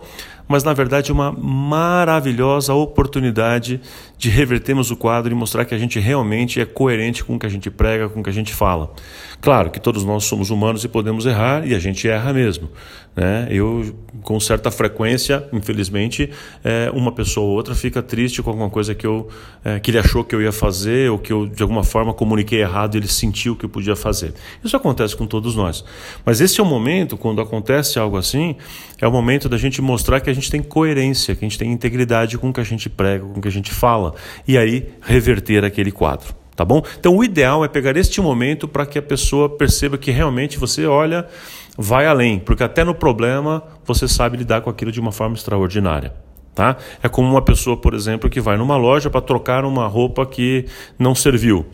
mas 0.50 0.64
na 0.64 0.72
verdade 0.72 1.12
uma 1.12 1.30
maravilhosa 1.30 2.74
oportunidade 2.74 3.80
de 4.18 4.28
revertermos 4.28 4.90
o 4.90 4.96
quadro 4.96 5.32
e 5.32 5.34
mostrar 5.34 5.64
que 5.64 5.72
a 5.72 5.78
gente 5.78 6.00
realmente 6.00 6.60
é 6.60 6.66
coerente 6.66 7.24
com 7.24 7.36
o 7.36 7.38
que 7.38 7.46
a 7.46 7.48
gente 7.48 7.70
prega, 7.70 8.08
com 8.08 8.18
o 8.18 8.22
que 8.22 8.30
a 8.30 8.32
gente 8.32 8.52
fala. 8.52 8.92
Claro 9.40 9.70
que 9.70 9.80
todos 9.80 10.04
nós 10.04 10.24
somos 10.24 10.50
humanos 10.50 10.84
e 10.84 10.88
podemos 10.88 11.24
errar, 11.24 11.66
e 11.66 11.74
a 11.74 11.78
gente 11.78 12.06
erra 12.06 12.32
mesmo. 12.32 12.68
Né? 13.16 13.48
Eu, 13.50 13.94
com 14.22 14.38
certa 14.38 14.70
frequência, 14.70 15.48
infelizmente, 15.52 16.30
é, 16.62 16.90
uma 16.94 17.10
pessoa 17.12 17.46
ou 17.46 17.52
outra 17.54 17.74
fica 17.74 18.02
triste 18.02 18.42
com 18.42 18.50
alguma 18.50 18.70
coisa 18.70 18.94
que, 18.94 19.06
eu, 19.06 19.28
é, 19.64 19.80
que 19.80 19.90
ele 19.90 19.98
achou 19.98 20.22
que 20.22 20.34
eu 20.34 20.42
ia 20.42 20.52
fazer, 20.52 21.10
ou 21.10 21.18
que 21.18 21.32
eu, 21.32 21.46
de 21.46 21.62
alguma 21.62 21.82
forma, 21.82 22.12
comuniquei 22.12 22.60
errado 22.60 22.94
e 22.94 22.98
ele 22.98 23.08
sentiu 23.08 23.56
que 23.56 23.64
eu 23.64 23.68
podia 23.68 23.96
fazer. 23.96 24.34
Isso 24.62 24.76
acontece 24.76 25.16
com 25.16 25.26
todos 25.26 25.56
nós. 25.56 25.84
Mas 26.24 26.40
esse 26.40 26.60
é 26.60 26.62
o 26.62 26.66
momento, 26.66 27.16
quando 27.16 27.40
acontece 27.40 27.98
algo 27.98 28.16
assim, 28.16 28.56
é 29.00 29.08
o 29.08 29.12
momento 29.12 29.48
da 29.48 29.56
gente 29.56 29.80
mostrar 29.80 30.20
que 30.20 30.28
a 30.28 30.34
gente 30.34 30.39
tem 30.48 30.62
coerência, 30.62 31.34
que 31.34 31.44
a 31.44 31.48
gente 31.48 31.58
tem 31.58 31.72
integridade 31.72 32.38
com 32.38 32.50
o 32.50 32.52
que 32.52 32.60
a 32.60 32.64
gente 32.64 32.88
prega, 32.88 33.24
com 33.24 33.40
o 33.40 33.42
que 33.42 33.48
a 33.48 33.52
gente 33.52 33.72
fala, 33.72 34.14
e 34.46 34.56
aí 34.56 34.86
reverter 35.02 35.64
aquele 35.64 35.90
quadro 35.90 36.38
tá 36.60 36.64
bom? 36.64 36.82
Então 36.98 37.16
o 37.16 37.24
ideal 37.24 37.64
é 37.64 37.68
pegar 37.68 37.96
este 37.96 38.20
momento 38.20 38.68
para 38.68 38.84
que 38.84 38.98
a 38.98 39.02
pessoa 39.02 39.48
perceba 39.48 39.96
que 39.96 40.10
realmente 40.10 40.58
você 40.58 40.84
olha, 40.84 41.26
vai 41.74 42.06
além, 42.06 42.38
porque 42.38 42.62
até 42.62 42.84
no 42.84 42.94
problema 42.94 43.62
você 43.86 44.06
sabe 44.06 44.36
lidar 44.36 44.60
com 44.60 44.68
aquilo 44.68 44.92
de 44.92 45.00
uma 45.00 45.10
forma 45.10 45.34
extraordinária. 45.34 46.12
Tá? 46.54 46.76
É 47.02 47.08
como 47.08 47.30
uma 47.30 47.40
pessoa, 47.40 47.78
por 47.78 47.94
exemplo, 47.94 48.28
que 48.28 48.42
vai 48.42 48.58
numa 48.58 48.76
loja 48.76 49.08
para 49.08 49.22
trocar 49.22 49.64
uma 49.64 49.86
roupa 49.86 50.26
que 50.26 50.66
não 50.98 51.14
serviu. 51.14 51.64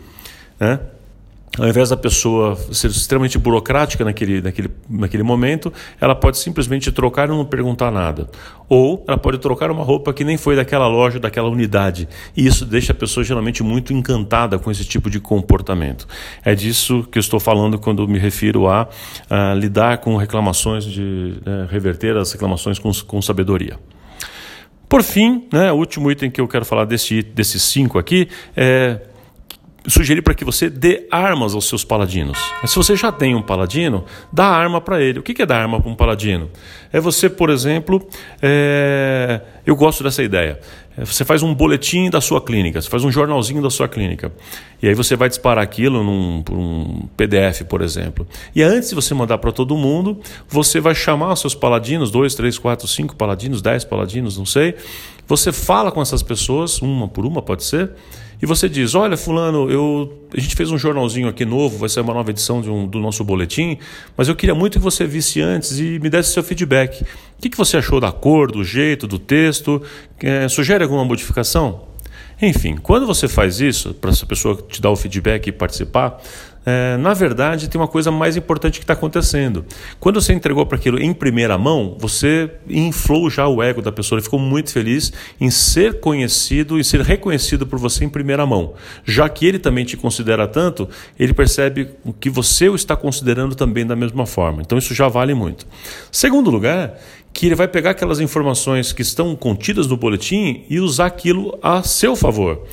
Né? 0.61 0.79
Ao 1.59 1.67
invés 1.67 1.89
da 1.89 1.97
pessoa 1.97 2.57
ser 2.73 2.89
extremamente 2.89 3.39
burocrática 3.39 4.05
naquele, 4.05 4.41
naquele, 4.41 4.71
naquele 4.89 5.23
momento, 5.23 5.73
ela 6.01 6.15
pode 6.15 6.39
simplesmente 6.39 6.93
trocar 6.93 7.29
e 7.29 7.31
não 7.31 7.45
perguntar 7.45 7.91
nada. 7.91 8.29
Ou 8.69 9.05
ela 9.07 9.17
pode 9.17 9.39
trocar 9.39 9.71
uma 9.71 9.83
roupa 9.83 10.13
que 10.13 10.25
nem 10.25 10.37
foi 10.37 10.57
daquela 10.57 10.87
loja, 10.87 11.19
daquela 11.19 11.49
unidade. 11.49 12.09
E 12.37 12.47
isso 12.47 12.65
deixa 12.67 12.93
a 12.93 12.95
pessoa 12.95 13.25
geralmente 13.25 13.63
muito 13.63 13.93
encantada 13.93 14.59
com 14.59 14.71
esse 14.71 14.85
tipo 14.85 15.09
de 15.09 15.21
comportamento. 15.21 16.07
É 16.45 16.55
disso 16.55 17.07
que 17.11 17.19
eu 17.19 17.21
estou 17.21 17.41
falando 17.41 17.79
quando 17.79 18.07
me 18.07 18.19
refiro 18.19 18.69
a, 18.69 18.89
a 19.31 19.55
lidar 19.55 19.99
com 19.99 20.17
reclamações, 20.17 20.85
de 20.85 21.35
né, 21.45 21.67
reverter 21.71 22.17
as 22.17 22.33
reclamações 22.33 22.79
com, 22.79 22.91
com 23.07 23.23
sabedoria. 23.23 23.79
Por 24.89 25.03
fim, 25.03 25.47
né, 25.53 25.73
o 25.73 25.77
último 25.77 26.11
item 26.11 26.31
que 26.31 26.41
eu 26.41 26.47
quero 26.47 26.65
falar 26.65 26.85
desse, 26.85 27.23
desses 27.23 27.63
cinco 27.63 27.99
aqui 27.99 28.29
é 28.57 29.01
sugerir 29.89 30.23
para 30.23 30.35
que 30.35 30.45
você 30.45 30.69
dê 30.69 31.07
armas 31.11 31.55
aos 31.55 31.69
seus 31.69 31.85
paladinos. 31.85 32.39
Mas 32.61 32.71
se 32.71 32.77
você 32.77 32.97
já 32.97 33.13
tem 33.13 33.35
um 33.35 33.43
paladino, 33.43 34.05
dá 34.33 34.47
arma 34.47 34.81
para 34.81 35.01
ele. 35.01 35.19
O 35.19 35.23
que 35.23 35.41
é 35.41 35.47
dar 35.47 35.61
arma 35.61 35.81
para 35.81 35.91
um 35.91 35.95
paladino? 35.95 36.51
É 36.93 37.01
você, 37.01 37.29
por 37.29 37.51
exemplo, 37.51 38.07
é... 38.43 39.41
eu 39.67 39.75
gosto 39.75 40.05
dessa 40.05 40.23
ideia. 40.23 40.61
É, 40.97 41.05
você 41.05 41.25
faz 41.25 41.43
um 41.43 41.53
boletim 41.53 42.09
da 42.09 42.21
sua 42.21 42.41
clínica, 42.41 42.81
você 42.81 42.89
faz 42.89 43.03
um 43.03 43.11
jornalzinho 43.11 43.61
da 43.61 43.69
sua 43.69 43.89
clínica. 43.89 44.33
E 44.81 44.89
aí 44.89 44.95
você 44.95 45.17
vai 45.17 45.29
disparar 45.29 45.65
aquilo 45.65 46.05
num 46.05 46.45
um 46.51 47.09
PDF, 47.17 47.63
por 47.69 47.83
exemplo. 47.83 48.27
E 48.55 48.63
antes 48.63 48.91
de 48.91 48.95
você 48.95 49.13
mandar 49.13 49.39
para 49.39 49.51
todo 49.51 49.77
mundo, 49.77 50.21
você 50.49 50.81
vai 50.81 50.95
chamar 50.95 51.33
os 51.33 51.41
seus 51.41 51.55
paladinos, 51.55 52.13
dois, 52.13 52.35
três, 52.37 52.59
quatro, 52.59 52.87
cinco 52.87 53.17
paladinos, 53.17 53.61
dez 53.61 53.85
paladinos, 53.85 54.39
não 54.39 54.47
sei. 54.47 54.77
Você 55.27 55.51
fala 55.51 55.91
com 55.91 56.01
essas 56.01 56.23
pessoas, 56.23 56.81
uma 56.81 57.09
por 57.09 57.27
uma 57.27 57.43
pode 57.43 57.65
ser 57.65 57.91
e 58.41 58.47
você 58.47 58.69
diz: 58.69 58.95
Olha, 58.95 59.17
Fulano, 59.17 59.71
eu, 59.71 60.13
a 60.37 60.41
gente 60.41 60.55
fez 60.55 60.71
um 60.71 60.79
jornalzinho 60.79 61.29
aqui 61.29 61.45
novo, 61.45 61.79
vai 61.79 61.89
ser 61.89 62.01
uma 62.01 62.13
nova 62.13 62.31
edição 62.31 62.61
um, 62.61 62.87
do 62.87 62.99
nosso 62.99 63.25
boletim, 63.25 63.79
mas 64.17 64.29
eu 64.29 64.37
queria 64.37 64.55
muito 64.55 64.79
que 64.79 64.85
você 64.85 65.07
visse 65.07 65.41
antes 65.41 65.79
e 65.79 65.99
me 65.99 66.11
desse 66.11 66.33
seu 66.33 66.43
feedback. 66.43 67.05
O 67.39 67.43
que, 67.43 67.51
que 67.51 67.57
você 67.57 67.77
achou 67.77 68.01
da 68.01 68.11
cor, 68.11 68.51
do 68.51 68.65
jeito, 68.65 69.07
do 69.07 69.19
texto? 69.19 69.83
É, 70.21 70.49
sugere 70.49 70.83
alguma 70.83 71.05
modificação? 71.05 71.83
Enfim, 72.41 72.77
quando 72.77 73.07
você 73.07 73.29
faz 73.29 73.61
isso, 73.61 73.95
para 73.95 74.11
essa 74.11 74.27
pessoa 74.27 74.57
te 74.57 74.81
dar 74.81 74.91
o 74.91 74.97
feedback 74.97 75.47
e 75.47 75.53
participar, 75.53 76.21
é, 76.67 76.97
na 76.97 77.15
verdade 77.15 77.69
tem 77.69 77.81
uma 77.81 77.87
coisa 77.87 78.11
mais 78.11 78.37
importante 78.37 78.81
que 78.81 78.85
está 78.85 78.95
acontecendo. 78.95 79.65
Quando 80.01 80.21
você 80.21 80.33
entregou 80.33 80.67
para 80.67 80.77
aquilo 80.77 81.01
em 81.01 81.15
primeira 81.15 81.57
mão, 81.57 81.97
você 81.97 82.51
inflou 82.69 83.31
já 83.31 83.47
o 83.47 83.63
ego 83.63 83.81
da 83.81 83.93
pessoa, 83.93 84.19
ele 84.19 84.25
ficou 84.25 84.41
muito 84.41 84.73
feliz 84.73 85.13
em 85.41 85.49
ser 85.49 86.01
conhecido 86.01 86.77
e 86.77 86.83
ser 86.83 87.03
reconhecido 87.03 87.65
por 87.65 87.79
você 87.79 88.05
em 88.05 88.09
primeira 88.09 88.45
mão. 88.45 88.75
Já 89.05 89.29
que 89.29 89.47
ele 89.47 89.61
também 89.61 89.85
te 89.85 89.97
considera 89.97 90.49
tanto, 90.49 90.89
ele 91.17 91.33
percebe 91.33 91.91
que 92.19 92.29
você 92.29 92.69
o 92.69 92.75
está 92.75 92.97
considerando 92.97 93.55
também 93.55 93.87
da 93.87 93.95
mesma 93.95 94.27
forma. 94.27 94.61
Então 94.61 94.77
isso 94.77 94.93
já 94.93 95.07
vale 95.07 95.35
muito. 95.35 95.67
Segundo 96.11 96.51
lugar, 96.51 96.99
que 97.33 97.47
ele 97.47 97.55
vai 97.55 97.69
pegar 97.69 97.91
aquelas 97.91 98.19
informações 98.19 98.93
que 98.93 99.03
estão 99.03 99.37
contidas 99.37 99.87
no 99.87 99.97
boletim 99.97 100.65
e 100.69 100.81
usar 100.81 101.07
aquilo 101.07 101.57
a 101.63 101.83
seu 101.83 102.17
favor. 102.17 102.67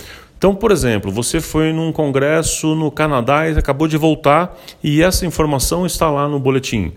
Então, 0.44 0.54
por 0.54 0.74
exemplo, 0.74 1.10
você 1.10 1.40
foi 1.40 1.72
num 1.72 1.94
congresso 1.94 2.76
no 2.76 2.92
Canadá 2.92 3.48
e 3.48 3.58
acabou 3.58 3.88
de 3.88 3.96
voltar 3.96 4.60
e 4.84 5.02
essa 5.02 5.26
informação 5.26 5.86
está 5.86 6.12
lá 6.12 6.28
no 6.28 6.38
boletim. 6.38 6.92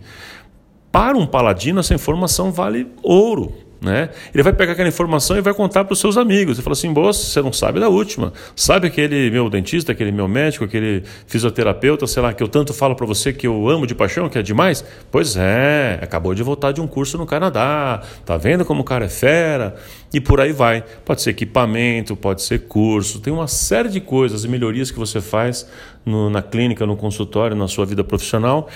Para 0.90 1.16
um 1.16 1.24
paladino, 1.24 1.78
essa 1.78 1.94
informação 1.94 2.50
vale 2.50 2.88
ouro. 3.04 3.52
Né? 3.86 4.10
Ele 4.34 4.42
vai 4.42 4.52
pegar 4.52 4.72
aquela 4.72 4.88
informação 4.88 5.36
e 5.36 5.40
vai 5.40 5.54
contar 5.54 5.84
para 5.84 5.92
os 5.92 6.00
seus 6.00 6.16
amigos. 6.16 6.58
Ele 6.58 6.64
fala 6.64 6.72
assim: 6.72 6.92
Boa, 6.92 7.12
você 7.12 7.40
não 7.40 7.52
sabe 7.52 7.78
da 7.78 7.88
última. 7.88 8.32
Sabe 8.56 8.88
aquele 8.88 9.30
meu 9.30 9.48
dentista, 9.48 9.92
aquele 9.92 10.10
meu 10.10 10.26
médico, 10.26 10.64
aquele 10.64 11.04
fisioterapeuta, 11.28 12.04
sei 12.08 12.20
lá, 12.20 12.32
que 12.32 12.42
eu 12.42 12.48
tanto 12.48 12.74
falo 12.74 12.96
para 12.96 13.06
você 13.06 13.32
que 13.32 13.46
eu 13.46 13.68
amo 13.68 13.86
de 13.86 13.94
paixão, 13.94 14.28
que 14.28 14.36
é 14.36 14.42
demais? 14.42 14.84
Pois 15.08 15.36
é, 15.36 16.00
acabou 16.02 16.34
de 16.34 16.42
voltar 16.42 16.72
de 16.72 16.80
um 16.80 16.88
curso 16.88 17.16
no 17.16 17.26
Canadá. 17.26 18.02
Tá 18.24 18.36
vendo 18.36 18.64
como 18.64 18.80
o 18.80 18.84
cara 18.84 19.04
é 19.04 19.08
fera? 19.08 19.76
E 20.12 20.20
por 20.20 20.40
aí 20.40 20.50
vai. 20.50 20.82
Pode 21.04 21.22
ser 21.22 21.30
equipamento, 21.30 22.16
pode 22.16 22.42
ser 22.42 22.66
curso, 22.66 23.20
tem 23.20 23.32
uma 23.32 23.46
série 23.46 23.88
de 23.88 24.00
coisas 24.00 24.42
e 24.42 24.48
melhorias 24.48 24.90
que 24.90 24.98
você 24.98 25.20
faz 25.20 25.64
no, 26.04 26.28
na 26.28 26.42
clínica, 26.42 26.84
no 26.84 26.96
consultório, 26.96 27.56
na 27.56 27.68
sua 27.68 27.86
vida 27.86 28.02
profissional 28.02 28.68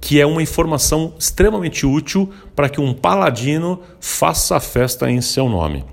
que 0.00 0.20
é 0.20 0.26
uma 0.26 0.42
informação 0.42 1.14
extremamente 1.18 1.84
útil 1.86 2.30
para 2.54 2.68
que 2.68 2.80
um 2.80 2.94
paladino 2.94 3.80
faça 4.00 4.56
a 4.56 4.60
festa 4.60 5.10
em 5.10 5.20
seu 5.20 5.48
nome. 5.48 5.84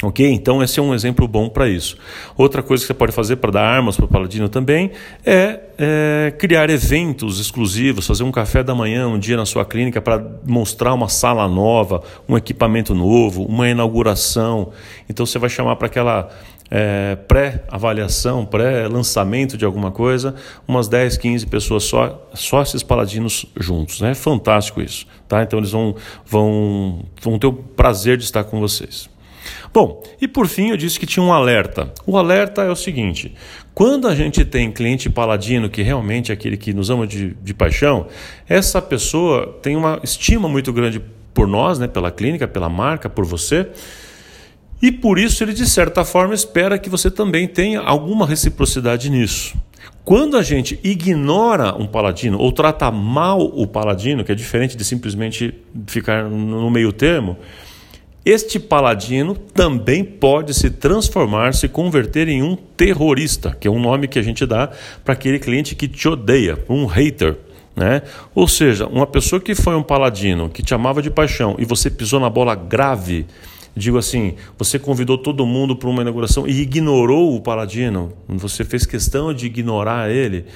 Ok? 0.00 0.24
Então, 0.30 0.62
esse 0.62 0.78
é 0.78 0.82
um 0.82 0.94
exemplo 0.94 1.26
bom 1.26 1.48
para 1.48 1.68
isso. 1.68 1.98
Outra 2.36 2.62
coisa 2.62 2.84
que 2.84 2.86
você 2.86 2.94
pode 2.94 3.10
fazer 3.10 3.34
para 3.36 3.50
dar 3.50 3.64
armas 3.64 3.96
para 3.96 4.04
o 4.04 4.08
paladino 4.08 4.48
também 4.48 4.92
é, 5.26 5.58
é, 5.76 6.34
criar 6.38 6.70
eventos 6.70 7.40
exclusivos, 7.40 8.06
fazer 8.06 8.22
um 8.22 8.30
café 8.30 8.62
da 8.62 8.76
manhã 8.76 9.08
um 9.08 9.18
dia 9.18 9.36
na 9.36 9.44
sua 9.44 9.64
clínica 9.64 10.00
para 10.00 10.24
mostrar 10.46 10.94
uma 10.94 11.08
sala 11.08 11.48
nova, 11.48 12.00
um 12.28 12.36
equipamento 12.36 12.94
novo, 12.94 13.42
uma 13.42 13.68
inauguração. 13.68 14.70
Então, 15.10 15.26
você 15.26 15.36
vai 15.36 15.50
chamar 15.50 15.74
para 15.74 15.88
aquela 15.88 16.30
é, 16.70 17.16
pré-avaliação, 17.16 18.44
pré-lançamento 18.44 19.56
de 19.56 19.64
alguma 19.64 19.90
coisa, 19.90 20.34
umas 20.66 20.88
10, 20.88 21.16
15 21.16 21.46
pessoas 21.46 21.84
só, 21.84 22.62
esses 22.62 22.82
paladinos 22.82 23.46
juntos. 23.58 24.02
É 24.02 24.06
né? 24.06 24.14
fantástico 24.14 24.80
isso. 24.80 25.06
Tá? 25.26 25.42
Então 25.42 25.58
eles 25.58 25.70
vão, 25.70 25.94
vão, 26.26 27.04
vão 27.20 27.38
ter 27.38 27.46
o 27.46 27.52
prazer 27.52 28.16
de 28.16 28.24
estar 28.24 28.44
com 28.44 28.60
vocês. 28.60 29.08
Bom, 29.72 30.02
e 30.20 30.26
por 30.26 30.46
fim 30.46 30.70
eu 30.70 30.76
disse 30.76 30.98
que 30.98 31.06
tinha 31.06 31.22
um 31.22 31.32
alerta. 31.32 31.92
O 32.06 32.16
alerta 32.16 32.62
é 32.62 32.70
o 32.70 32.76
seguinte: 32.76 33.34
quando 33.74 34.08
a 34.08 34.14
gente 34.14 34.44
tem 34.44 34.70
cliente 34.70 35.08
paladino, 35.08 35.68
que 35.68 35.82
realmente 35.82 36.30
é 36.30 36.34
aquele 36.34 36.56
que 36.56 36.72
nos 36.72 36.90
ama 36.90 37.06
de, 37.06 37.34
de 37.34 37.54
paixão, 37.54 38.06
essa 38.48 38.80
pessoa 38.82 39.58
tem 39.62 39.76
uma 39.76 40.00
estima 40.02 40.48
muito 40.48 40.72
grande 40.72 41.00
por 41.32 41.46
nós, 41.46 41.78
né, 41.78 41.86
pela 41.86 42.10
clínica, 42.10 42.48
pela 42.48 42.68
marca, 42.68 43.08
por 43.08 43.24
você. 43.24 43.68
E 44.80 44.92
por 44.92 45.18
isso 45.18 45.42
ele, 45.42 45.52
de 45.52 45.66
certa 45.66 46.04
forma, 46.04 46.34
espera 46.34 46.78
que 46.78 46.88
você 46.88 47.10
também 47.10 47.48
tenha 47.48 47.80
alguma 47.80 48.26
reciprocidade 48.26 49.10
nisso. 49.10 49.56
Quando 50.04 50.36
a 50.36 50.42
gente 50.42 50.78
ignora 50.82 51.74
um 51.74 51.86
paladino 51.86 52.38
ou 52.38 52.50
trata 52.50 52.90
mal 52.90 53.40
o 53.40 53.66
paladino, 53.66 54.24
que 54.24 54.32
é 54.32 54.34
diferente 54.34 54.76
de 54.76 54.84
simplesmente 54.84 55.52
ficar 55.86 56.24
no 56.24 56.70
meio 56.70 56.92
termo, 56.92 57.36
este 58.24 58.58
paladino 58.58 59.34
também 59.34 60.04
pode 60.04 60.54
se 60.54 60.70
transformar, 60.70 61.54
se 61.54 61.68
converter 61.68 62.28
em 62.28 62.42
um 62.42 62.56
terrorista, 62.56 63.56
que 63.58 63.66
é 63.66 63.70
um 63.70 63.80
nome 63.80 64.06
que 64.08 64.18
a 64.18 64.22
gente 64.22 64.44
dá 64.46 64.70
para 65.04 65.14
aquele 65.14 65.38
cliente 65.38 65.74
que 65.74 65.88
te 65.88 66.08
odeia, 66.08 66.58
um 66.68 66.86
hater. 66.86 67.36
Né? 67.74 68.02
Ou 68.34 68.48
seja, 68.48 68.86
uma 68.86 69.06
pessoa 69.06 69.40
que 69.40 69.54
foi 69.54 69.74
um 69.76 69.82
paladino, 69.82 70.48
que 70.48 70.62
te 70.62 70.74
amava 70.74 71.00
de 71.00 71.10
paixão 71.10 71.54
e 71.58 71.64
você 71.64 71.90
pisou 71.90 72.18
na 72.18 72.28
bola 72.28 72.54
grave 72.54 73.26
Digo 73.76 73.98
assim, 73.98 74.34
você 74.56 74.78
convidou 74.78 75.16
todo 75.16 75.46
mundo 75.46 75.76
para 75.76 75.88
uma 75.88 76.02
inauguração 76.02 76.46
e 76.46 76.60
ignorou 76.60 77.36
o 77.36 77.40
Paladino, 77.40 78.12
você 78.28 78.64
fez 78.64 78.84
questão 78.84 79.32
de 79.32 79.46
ignorar 79.46 80.10
ele. 80.10 80.46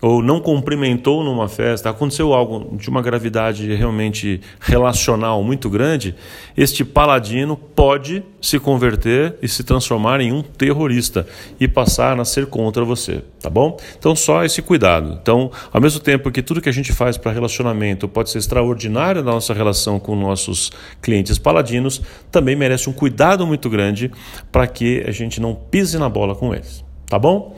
Ou 0.00 0.22
não 0.22 0.40
cumprimentou 0.40 1.22
numa 1.22 1.48
festa, 1.48 1.90
aconteceu 1.90 2.32
algo 2.32 2.76
de 2.76 2.88
uma 2.88 3.02
gravidade 3.02 3.72
realmente 3.74 4.40
relacional 4.60 5.42
muito 5.42 5.68
grande, 5.68 6.14
este 6.56 6.84
paladino 6.84 7.56
pode 7.56 8.22
se 8.40 8.58
converter 8.58 9.36
e 9.42 9.48
se 9.48 9.62
transformar 9.62 10.20
em 10.20 10.32
um 10.32 10.42
terrorista 10.42 11.26
e 11.58 11.68
passar 11.68 12.18
a 12.18 12.24
ser 12.24 12.46
contra 12.46 12.84
você, 12.84 13.22
tá 13.40 13.50
bom? 13.50 13.76
Então 13.98 14.16
só 14.16 14.44
esse 14.44 14.62
cuidado. 14.62 15.18
Então, 15.20 15.50
ao 15.72 15.80
mesmo 15.80 16.00
tempo 16.00 16.30
que 16.30 16.42
tudo 16.42 16.60
que 16.60 16.68
a 16.68 16.72
gente 16.72 16.92
faz 16.92 17.16
para 17.16 17.32
relacionamento 17.32 18.08
pode 18.08 18.30
ser 18.30 18.38
extraordinário 18.38 19.22
na 19.22 19.32
nossa 19.32 19.52
relação 19.52 20.00
com 20.00 20.16
nossos 20.16 20.72
clientes 21.02 21.38
paladinos, 21.38 22.00
também 22.30 22.56
merece 22.56 22.88
um 22.88 22.92
cuidado 22.92 23.46
muito 23.46 23.68
grande 23.68 24.10
para 24.50 24.66
que 24.66 25.04
a 25.06 25.10
gente 25.10 25.40
não 25.40 25.54
pise 25.54 25.98
na 25.98 26.08
bola 26.08 26.34
com 26.34 26.54
eles 26.54 26.89
tá 27.10 27.18
bom? 27.18 27.54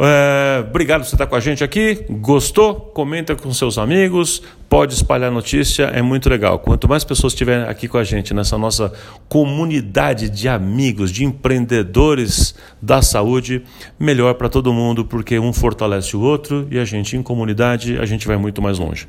é, 0.00 0.60
obrigado 0.60 1.00
por 1.00 1.08
você 1.08 1.16
estar 1.16 1.26
com 1.26 1.34
a 1.34 1.40
gente 1.40 1.64
aqui. 1.64 2.04
Gostou? 2.08 2.74
Comenta 2.74 3.34
com 3.34 3.52
seus 3.52 3.78
amigos. 3.78 4.42
Pode 4.68 4.94
espalhar 4.94 5.32
notícia, 5.32 5.84
é 5.84 6.02
muito 6.02 6.28
legal. 6.28 6.58
Quanto 6.58 6.86
mais 6.88 7.02
pessoas 7.02 7.32
estiverem 7.32 7.66
aqui 7.66 7.88
com 7.88 7.96
a 7.96 8.04
gente 8.04 8.34
nessa 8.34 8.56
nossa 8.58 8.92
comunidade 9.28 10.28
de 10.28 10.46
amigos, 10.48 11.10
de 11.10 11.24
empreendedores 11.24 12.54
da 12.80 13.00
saúde, 13.00 13.62
melhor 13.98 14.34
para 14.34 14.48
todo 14.48 14.72
mundo, 14.72 15.04
porque 15.04 15.38
um 15.38 15.52
fortalece 15.52 16.16
o 16.16 16.20
outro 16.20 16.68
e 16.70 16.78
a 16.78 16.84
gente, 16.84 17.16
em 17.16 17.22
comunidade, 17.22 17.98
a 17.98 18.04
gente 18.04 18.26
vai 18.26 18.36
muito 18.36 18.60
mais 18.60 18.78
longe. 18.78 19.08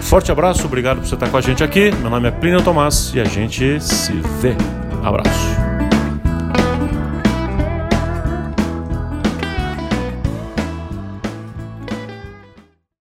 Forte 0.00 0.30
abraço, 0.30 0.64
obrigado 0.64 0.98
por 0.98 1.06
você 1.06 1.14
estar 1.14 1.28
com 1.28 1.36
a 1.36 1.40
gente 1.40 1.62
aqui. 1.62 1.90
Meu 2.00 2.08
nome 2.08 2.28
é 2.28 2.30
Plínio 2.30 2.62
Tomás 2.62 3.12
e 3.14 3.20
a 3.20 3.24
gente 3.24 3.80
se 3.80 4.12
vê. 4.40 4.54
Abraço. 5.02 5.69